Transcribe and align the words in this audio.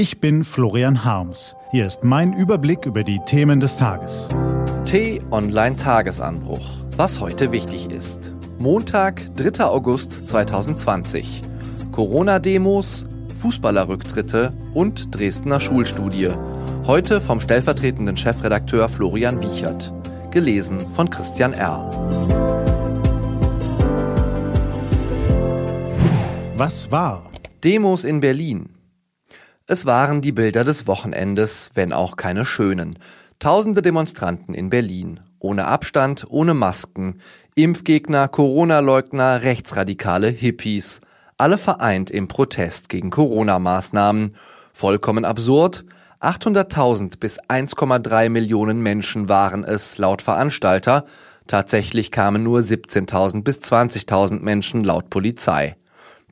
Ich 0.00 0.18
bin 0.18 0.44
Florian 0.44 1.04
Harms. 1.04 1.54
Hier 1.72 1.86
ist 1.86 2.04
mein 2.04 2.32
Überblick 2.32 2.86
über 2.86 3.04
die 3.04 3.20
Themen 3.26 3.60
des 3.60 3.76
Tages. 3.76 4.28
T-Online 4.86 5.76
Tagesanbruch. 5.76 6.66
Was 6.96 7.20
heute 7.20 7.52
wichtig 7.52 7.90
ist. 7.90 8.32
Montag, 8.58 9.20
3. 9.36 9.62
August 9.62 10.26
2020. 10.26 11.42
Corona-Demos, 11.92 13.04
Fußballerrücktritte 13.42 14.54
und 14.72 15.14
Dresdner 15.14 15.60
Schulstudie. 15.60 16.30
Heute 16.86 17.20
vom 17.20 17.38
stellvertretenden 17.38 18.16
Chefredakteur 18.16 18.88
Florian 18.88 19.42
Wiechert. 19.42 19.92
Gelesen 20.30 20.80
von 20.96 21.10
Christian 21.10 21.52
Erl. 21.52 21.90
Was 26.56 26.90
war? 26.90 27.30
Demos 27.62 28.04
in 28.04 28.20
Berlin. 28.20 28.79
Es 29.72 29.86
waren 29.86 30.20
die 30.20 30.32
Bilder 30.32 30.64
des 30.64 30.88
Wochenendes, 30.88 31.70
wenn 31.74 31.92
auch 31.92 32.16
keine 32.16 32.44
schönen. 32.44 32.98
Tausende 33.38 33.82
Demonstranten 33.82 34.52
in 34.52 34.68
Berlin. 34.68 35.20
Ohne 35.38 35.66
Abstand, 35.66 36.26
ohne 36.28 36.54
Masken. 36.54 37.20
Impfgegner, 37.54 38.26
Corona-Leugner, 38.26 39.44
Rechtsradikale, 39.44 40.26
Hippies. 40.26 41.00
Alle 41.38 41.56
vereint 41.56 42.10
im 42.10 42.26
Protest 42.26 42.88
gegen 42.88 43.10
Corona-Maßnahmen. 43.10 44.34
Vollkommen 44.72 45.24
absurd. 45.24 45.84
800.000 46.20 47.20
bis 47.20 47.40
1,3 47.40 48.28
Millionen 48.28 48.82
Menschen 48.82 49.28
waren 49.28 49.62
es 49.62 49.98
laut 49.98 50.20
Veranstalter. 50.20 51.04
Tatsächlich 51.46 52.10
kamen 52.10 52.42
nur 52.42 52.58
17.000 52.58 53.44
bis 53.44 53.58
20.000 53.58 54.40
Menschen 54.40 54.82
laut 54.82 55.10
Polizei. 55.10 55.76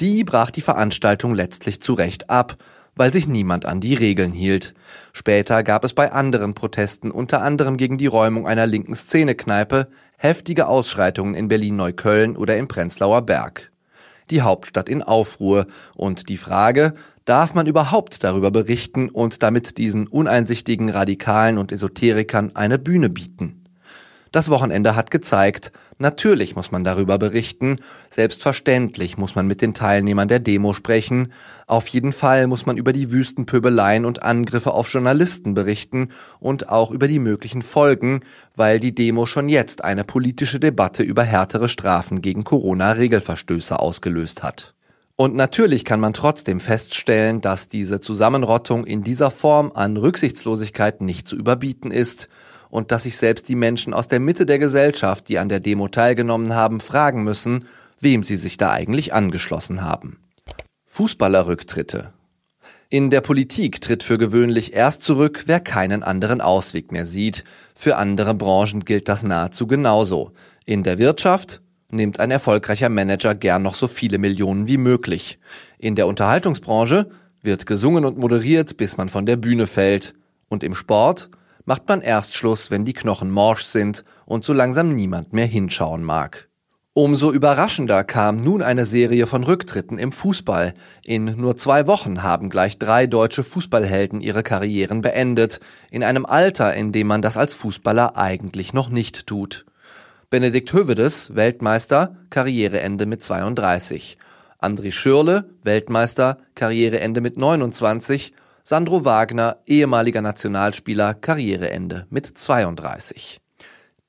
Die 0.00 0.22
brach 0.22 0.50
die 0.50 0.60
Veranstaltung 0.60 1.34
letztlich 1.34 1.80
zu 1.80 1.94
Recht 1.94 2.28
ab 2.28 2.58
weil 2.94 3.12
sich 3.12 3.26
niemand 3.26 3.66
an 3.66 3.80
die 3.80 3.94
Regeln 3.94 4.32
hielt. 4.32 4.74
Später 5.12 5.62
gab 5.62 5.84
es 5.84 5.94
bei 5.94 6.12
anderen 6.12 6.54
Protesten, 6.54 7.10
unter 7.10 7.42
anderem 7.42 7.76
gegen 7.76 7.98
die 7.98 8.06
Räumung 8.06 8.46
einer 8.46 8.66
linken 8.66 8.94
Szenekneipe, 8.94 9.88
heftige 10.18 10.68
Ausschreitungen 10.68 11.34
in 11.34 11.48
Berlin-Neukölln 11.48 12.36
oder 12.36 12.56
im 12.56 12.68
Prenzlauer 12.68 13.22
Berg. 13.22 13.70
Die 14.30 14.42
Hauptstadt 14.42 14.88
in 14.88 15.02
Aufruhr 15.02 15.66
und 15.96 16.28
die 16.28 16.36
Frage, 16.36 16.94
darf 17.24 17.54
man 17.54 17.66
überhaupt 17.66 18.24
darüber 18.24 18.50
berichten 18.50 19.08
und 19.08 19.42
damit 19.42 19.78
diesen 19.78 20.06
uneinsichtigen 20.06 20.90
Radikalen 20.90 21.58
und 21.58 21.72
Esoterikern 21.72 22.54
eine 22.54 22.78
Bühne 22.78 23.08
bieten? 23.08 23.61
Das 24.32 24.48
Wochenende 24.48 24.96
hat 24.96 25.10
gezeigt, 25.10 25.72
natürlich 25.98 26.56
muss 26.56 26.72
man 26.72 26.84
darüber 26.84 27.18
berichten, 27.18 27.80
selbstverständlich 28.08 29.18
muss 29.18 29.34
man 29.34 29.46
mit 29.46 29.60
den 29.60 29.74
Teilnehmern 29.74 30.26
der 30.26 30.38
Demo 30.38 30.72
sprechen, 30.72 31.34
auf 31.66 31.86
jeden 31.88 32.12
Fall 32.12 32.46
muss 32.46 32.64
man 32.64 32.78
über 32.78 32.94
die 32.94 33.12
Wüstenpöbeleien 33.12 34.06
und 34.06 34.22
Angriffe 34.22 34.72
auf 34.72 34.90
Journalisten 34.90 35.52
berichten 35.52 36.08
und 36.40 36.70
auch 36.70 36.90
über 36.92 37.08
die 37.08 37.18
möglichen 37.18 37.60
Folgen, 37.60 38.20
weil 38.56 38.80
die 38.80 38.94
Demo 38.94 39.26
schon 39.26 39.50
jetzt 39.50 39.84
eine 39.84 40.02
politische 40.02 40.58
Debatte 40.58 41.02
über 41.02 41.24
härtere 41.24 41.68
Strafen 41.68 42.22
gegen 42.22 42.42
Corona-Regelverstöße 42.42 43.78
ausgelöst 43.78 44.42
hat. 44.42 44.72
Und 45.14 45.34
natürlich 45.34 45.84
kann 45.84 46.00
man 46.00 46.14
trotzdem 46.14 46.58
feststellen, 46.58 47.42
dass 47.42 47.68
diese 47.68 48.00
Zusammenrottung 48.00 48.86
in 48.86 49.04
dieser 49.04 49.30
Form 49.30 49.72
an 49.74 49.98
Rücksichtslosigkeit 49.98 51.02
nicht 51.02 51.28
zu 51.28 51.36
überbieten 51.36 51.90
ist 51.90 52.30
und 52.72 52.90
dass 52.90 53.02
sich 53.02 53.18
selbst 53.18 53.50
die 53.50 53.54
Menschen 53.54 53.92
aus 53.92 54.08
der 54.08 54.18
Mitte 54.18 54.46
der 54.46 54.58
Gesellschaft, 54.58 55.28
die 55.28 55.38
an 55.38 55.50
der 55.50 55.60
Demo 55.60 55.88
teilgenommen 55.88 56.54
haben, 56.54 56.80
fragen 56.80 57.22
müssen, 57.22 57.66
wem 58.00 58.22
sie 58.22 58.36
sich 58.36 58.56
da 58.56 58.72
eigentlich 58.72 59.12
angeschlossen 59.12 59.82
haben. 59.82 60.18
Fußballerrücktritte. 60.86 62.14
In 62.88 63.10
der 63.10 63.20
Politik 63.20 63.82
tritt 63.82 64.02
für 64.02 64.16
gewöhnlich 64.16 64.72
erst 64.72 65.02
zurück, 65.02 65.42
wer 65.44 65.60
keinen 65.60 66.02
anderen 66.02 66.40
Ausweg 66.40 66.92
mehr 66.92 67.04
sieht. 67.04 67.44
Für 67.74 67.96
andere 67.96 68.34
Branchen 68.34 68.86
gilt 68.86 69.06
das 69.06 69.22
nahezu 69.22 69.66
genauso. 69.66 70.32
In 70.64 70.82
der 70.82 70.98
Wirtschaft 70.98 71.60
nimmt 71.90 72.20
ein 72.20 72.30
erfolgreicher 72.30 72.88
Manager 72.88 73.34
gern 73.34 73.62
noch 73.62 73.74
so 73.74 73.86
viele 73.86 74.16
Millionen 74.16 74.66
wie 74.66 74.78
möglich. 74.78 75.38
In 75.76 75.94
der 75.94 76.06
Unterhaltungsbranche 76.06 77.10
wird 77.42 77.66
gesungen 77.66 78.06
und 78.06 78.16
moderiert, 78.16 78.78
bis 78.78 78.96
man 78.96 79.10
von 79.10 79.26
der 79.26 79.36
Bühne 79.36 79.66
fällt. 79.66 80.14
Und 80.48 80.64
im 80.64 80.74
Sport 80.74 81.28
macht 81.64 81.88
man 81.88 82.00
erst 82.00 82.34
Schluss, 82.34 82.70
wenn 82.70 82.84
die 82.84 82.92
Knochen 82.92 83.30
morsch 83.30 83.64
sind 83.64 84.04
und 84.26 84.44
so 84.44 84.52
langsam 84.52 84.94
niemand 84.94 85.32
mehr 85.32 85.46
hinschauen 85.46 86.02
mag. 86.02 86.48
Umso 86.94 87.32
überraschender 87.32 88.04
kam 88.04 88.36
nun 88.36 88.60
eine 88.60 88.84
Serie 88.84 89.26
von 89.26 89.44
Rücktritten 89.44 89.96
im 89.96 90.12
Fußball. 90.12 90.74
In 91.02 91.24
nur 91.24 91.56
zwei 91.56 91.86
Wochen 91.86 92.22
haben 92.22 92.50
gleich 92.50 92.78
drei 92.78 93.06
deutsche 93.06 93.42
Fußballhelden 93.42 94.20
ihre 94.20 94.42
Karrieren 94.42 95.00
beendet, 95.00 95.60
in 95.90 96.04
einem 96.04 96.26
Alter, 96.26 96.74
in 96.74 96.92
dem 96.92 97.06
man 97.06 97.22
das 97.22 97.38
als 97.38 97.54
Fußballer 97.54 98.18
eigentlich 98.18 98.74
noch 98.74 98.90
nicht 98.90 99.26
tut. 99.26 99.64
Benedikt 100.28 100.70
Hövedes, 100.74 101.34
Weltmeister, 101.34 102.16
Karriereende 102.28 103.06
mit 103.06 103.24
32. 103.24 104.18
André 104.60 104.92
Schürle, 104.92 105.46
Weltmeister, 105.62 106.36
Karriereende 106.54 107.22
mit 107.22 107.38
29 107.38 108.34
Sandro 108.64 109.04
Wagner, 109.04 109.56
ehemaliger 109.66 110.22
Nationalspieler, 110.22 111.14
Karriereende 111.14 112.06
mit 112.10 112.26
32. 112.26 113.40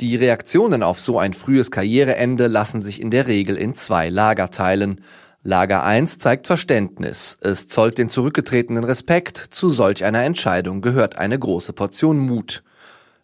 Die 0.00 0.16
Reaktionen 0.16 0.82
auf 0.82 0.98
so 0.98 1.20
ein 1.20 1.34
frühes 1.34 1.70
Karriereende 1.70 2.48
lassen 2.48 2.82
sich 2.82 3.00
in 3.00 3.12
der 3.12 3.28
Regel 3.28 3.56
in 3.56 3.76
zwei 3.76 4.08
Lager 4.08 4.50
teilen. 4.50 5.02
Lager 5.44 5.84
1 5.84 6.18
zeigt 6.18 6.48
Verständnis. 6.48 7.38
Es 7.40 7.68
zollt 7.68 7.96
den 7.96 8.10
Zurückgetretenen 8.10 8.82
Respekt. 8.82 9.36
Zu 9.38 9.70
solch 9.70 10.04
einer 10.04 10.24
Entscheidung 10.24 10.80
gehört 10.80 11.16
eine 11.16 11.38
große 11.38 11.72
Portion 11.72 12.18
Mut. 12.18 12.64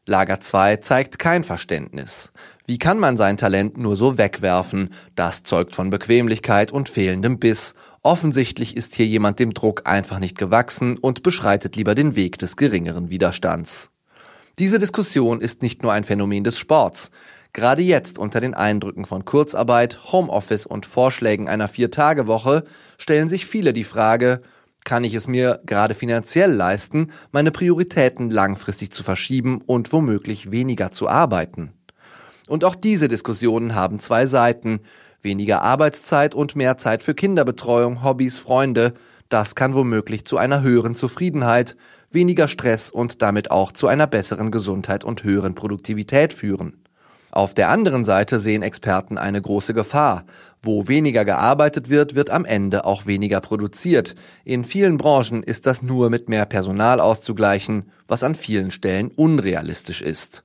Lager 0.09 0.39
2 0.39 0.77
zeigt 0.77 1.19
kein 1.19 1.43
Verständnis. 1.43 2.33
Wie 2.65 2.79
kann 2.79 2.99
man 3.01 3.17
sein 3.17 3.37
Talent 3.37 3.77
nur 3.77 3.97
so 3.97 4.17
wegwerfen? 4.19 4.91
Das 5.17 5.43
zeugt 5.43 5.75
von 5.75 5.91
Bequemlichkeit 5.91 6.71
und 6.71 6.89
fehlendem 6.89 7.41
Biss. 7.41 7.75
Offensichtlich 8.07 8.77
ist 8.77 8.95
hier 8.95 9.09
jemand 9.09 9.41
dem 9.41 9.53
Druck 9.53 9.83
einfach 9.85 10.21
nicht 10.21 10.39
gewachsen 10.39 10.97
und 10.97 11.25
beschreitet 11.25 11.75
lieber 11.75 11.97
den 11.97 12.15
Weg 12.15 12.39
des 12.39 12.55
geringeren 12.55 13.11
Widerstands. 13.11 13.91
Diese 14.61 14.79
Diskussion 14.79 15.41
ist 15.41 15.61
nicht 15.61 15.83
nur 15.83 15.93
ein 15.93 16.05
Phänomen 16.05 16.45
des 16.45 16.57
Sports. 16.57 17.11
Gerade 17.53 17.83
jetzt 17.83 18.17
unter 18.17 18.41
den 18.41 18.55
Eindrücken 18.55 19.07
von 19.07 19.25
Kurzarbeit, 19.25 20.13
Homeoffice 20.13 20.67
und 20.67 20.87
Vorschlägen 20.87 21.49
einer 21.49 21.67
Vier-Tage-Woche 21.67 22.63
stellen 22.97 23.29
sich 23.29 23.45
viele 23.45 23.73
die 23.73 23.83
Frage, 23.83 24.43
kann 24.85 25.03
ich 25.03 25.15
es 25.15 25.27
mir 25.27 25.61
gerade 25.67 25.95
finanziell 25.95 26.53
leisten, 26.53 27.11
meine 27.33 27.51
Prioritäten 27.51 28.31
langfristig 28.31 28.93
zu 28.93 29.03
verschieben 29.03 29.63
und 29.67 29.93
womöglich 29.93 30.53
weniger 30.53 30.93
zu 30.93 31.09
arbeiten? 31.09 31.73
Und 32.49 32.63
auch 32.63 32.77
diese 32.77 33.09
Diskussionen 33.09 33.75
haben 33.75 33.99
zwei 33.99 34.27
Seiten. 34.27 34.79
Weniger 35.23 35.63
Arbeitszeit 35.63 36.35
und 36.35 36.57
mehr 36.57 36.79
Zeit 36.79 37.03
für 37.03 37.15
Kinderbetreuung, 37.15 38.05
Hobbys, 38.05 38.39
Freunde. 38.39 38.95
Das 39.29 39.55
kann 39.55 39.75
womöglich 39.75 40.25
zu 40.25 40.37
einer 40.37 40.63
höheren 40.63 40.95
Zufriedenheit, 40.95 41.77
weniger 42.11 42.49
Stress 42.49 42.91
und 42.91 43.23
damit 43.23 43.51
auch 43.51 43.73
zu 43.73 43.89
einer 43.89 44.07
besseren 44.07 44.51
Gesundheit 44.51 45.05
und 45.05 45.25
höheren 45.25 45.55
Produktivität 45.55 46.33
führen. 46.33 46.83
Auf 47.37 47.53
der 47.53 47.69
anderen 47.69 48.05
Seite 48.07 48.41
sehen 48.41 48.63
Experten 48.63 49.19
eine 49.19 49.43
große 49.43 49.75
Gefahr. 49.75 50.25
Wo 50.63 50.89
weniger 50.89 51.27
gearbeitet 51.27 51.91
wird, 51.91 52.15
wird 52.15 52.31
am 52.31 52.47
Ende 52.47 52.87
auch 52.87 53.05
weniger 53.05 53.43
produziert. 53.43 54.15
In 54.45 54.65
vielen 54.65 54.97
Branchen 54.97 55.43
ist 55.43 55.67
das 55.67 55.83
nur 55.83 56.09
mit 56.09 56.31
mehr 56.31 56.47
Personal 56.47 56.99
auszugleichen, 56.99 57.91
was 58.09 58.23
an 58.23 58.35
vielen 58.35 58.71
Stellen 58.71 59.11
unrealistisch 59.15 60.01
ist. 60.01 60.45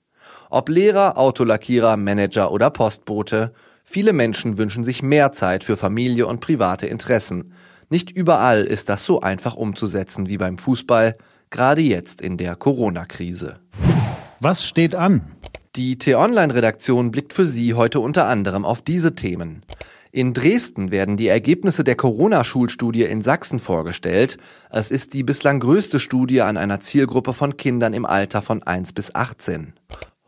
Ob 0.50 0.68
Lehrer, 0.68 1.18
Autolackierer, 1.18 1.96
Manager 1.96 2.52
oder 2.52 2.70
Postbote, 2.70 3.54
viele 3.84 4.14
Menschen 4.14 4.58
wünschen 4.58 4.84
sich 4.84 5.04
mehr 5.04 5.32
Zeit 5.32 5.64
für 5.64 5.78
Familie 5.78 6.28
und 6.28 6.40
private 6.40 6.88
Interessen. 6.88 7.54
Nicht 7.90 8.12
überall 8.12 8.64
ist 8.64 8.90
das 8.90 9.04
so 9.06 9.22
einfach 9.22 9.56
umzusetzen 9.56 10.30
wie 10.30 10.38
beim 10.38 10.58
Fußball, 10.58 11.18
gerade 11.50 11.82
jetzt 11.82 12.22
in 12.22 12.38
der 12.38 12.56
Corona-Krise. 12.56 13.60
Was 14.40 14.66
steht 14.66 14.96
an? 14.96 15.22
Die 15.76 15.98
T-Online-Redaktion 15.98 17.12
blickt 17.12 17.34
für 17.34 17.46
Sie 17.46 17.76
heute 17.76 18.00
unter 18.00 18.28
anderem 18.28 18.66
auf 18.66 18.82
diese 18.82 19.16
Themen. 19.16 19.64
In 20.14 20.34
Dresden 20.34 20.92
werden 20.92 21.16
die 21.16 21.30
Ergebnisse 21.30 21.86
der 21.86 21.96
Corona-Schulstudie 21.96 23.04
in 23.04 23.22
Sachsen 23.22 23.60
vorgestellt. 23.60 24.38
Es 24.70 24.92
ist 24.92 25.14
die 25.14 25.24
bislang 25.24 25.62
größte 25.62 26.02
Studie 26.02 26.42
an 26.42 26.58
einer 26.58 26.82
Zielgruppe 26.82 27.32
von 27.32 27.56
Kindern 27.56 27.94
im 27.94 28.06
Alter 28.06 28.42
von 28.42 28.62
1 28.62 28.92
bis 28.92 29.16
18. 29.16 29.74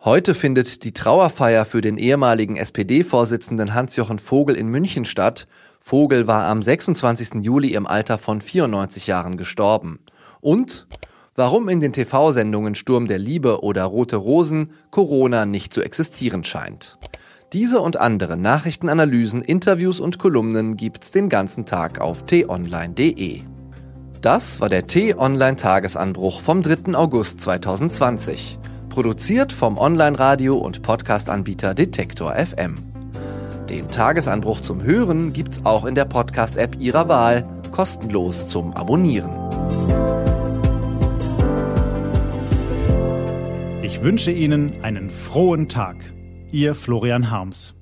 Heute 0.06 0.34
findet 0.34 0.84
die 0.84 0.92
Trauerfeier 0.92 1.64
für 1.64 1.80
den 1.80 1.98
ehemaligen 1.98 2.58
SPD-Vorsitzenden 2.58 3.74
Hans-Jochen 3.74 4.20
Vogel 4.20 4.58
in 4.58 4.68
München 4.68 5.06
statt. 5.06 5.48
Vogel 5.80 6.28
war 6.28 6.44
am 6.44 6.62
26. 6.62 7.36
Juli 7.36 7.70
im 7.70 7.88
Alter 7.88 8.18
von 8.18 8.42
94 8.42 9.08
Jahren 9.08 9.38
gestorben. 9.38 10.00
Und 10.42 10.88
warum 11.36 11.70
in 11.70 11.80
den 11.80 11.94
TV-Sendungen 11.94 12.76
Sturm 12.76 13.08
der 13.08 13.18
Liebe 13.18 13.64
oder 13.64 13.86
Rote 13.86 14.18
Rosen 14.18 14.72
Corona 14.92 15.46
nicht 15.46 15.74
zu 15.74 15.82
existieren 15.82 16.44
scheint. 16.44 16.98
Diese 17.54 17.80
und 17.80 17.96
andere 17.96 18.36
Nachrichtenanalysen, 18.36 19.42
Interviews 19.42 20.02
und 20.02 20.20
Kolumnen 20.20 20.76
gibt's 20.76 21.12
den 21.12 21.30
ganzen 21.30 21.66
Tag 21.66 22.02
auf 22.02 22.24
t-online.de. 22.24 23.40
Das 24.20 24.60
war 24.60 24.68
der 24.68 24.86
T-Online-Tagesanbruch 24.86 26.42
vom 26.42 26.62
3. 26.62 26.94
August 26.94 27.40
2020. 27.40 28.60
Produziert 28.94 29.52
vom 29.52 29.80
Online-Radio- 29.80 30.56
und 30.56 30.84
Podcast-Anbieter 30.84 31.74
Detektor 31.74 32.36
FM. 32.36 32.76
Den 33.68 33.88
Tagesanbruch 33.88 34.62
zum 34.62 34.84
Hören 34.84 35.34
gibt's 35.34 35.66
auch 35.66 35.86
in 35.86 35.96
der 35.96 36.06
Podcast-App 36.06 36.80
Ihrer 36.80 37.10
Wahl, 37.10 37.44
kostenlos 37.72 38.48
zum 38.48 38.72
Abonnieren. 38.74 39.32
Ich 43.82 44.04
wünsche 44.04 44.30
Ihnen 44.30 44.84
einen 44.84 45.10
frohen 45.10 45.70
Tag. 45.70 46.14
Ihr 46.52 46.76
Florian 46.76 47.32
Harms. 47.32 47.74